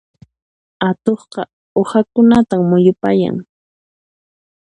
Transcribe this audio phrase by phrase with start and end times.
[0.89, 1.41] Atuqqa
[1.81, 3.35] uhakunatan muyupayan.